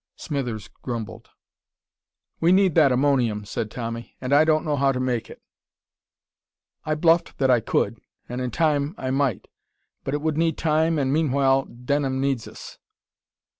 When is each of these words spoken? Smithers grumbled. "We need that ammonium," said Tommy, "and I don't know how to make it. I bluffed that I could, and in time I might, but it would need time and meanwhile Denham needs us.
Smithers 0.15 0.67
grumbled. 0.67 1.29
"We 2.39 2.51
need 2.51 2.73
that 2.73 2.91
ammonium," 2.91 3.45
said 3.45 3.69
Tommy, 3.69 4.15
"and 4.19 4.33
I 4.33 4.43
don't 4.45 4.65
know 4.65 4.75
how 4.75 4.91
to 4.91 4.99
make 4.99 5.29
it. 5.29 5.43
I 6.83 6.95
bluffed 6.95 7.37
that 7.37 7.51
I 7.51 7.59
could, 7.59 8.01
and 8.27 8.41
in 8.41 8.49
time 8.49 8.95
I 8.97 9.11
might, 9.11 9.47
but 10.03 10.15
it 10.15 10.21
would 10.23 10.37
need 10.39 10.57
time 10.57 10.97
and 10.97 11.13
meanwhile 11.13 11.65
Denham 11.65 12.19
needs 12.19 12.47
us. 12.47 12.79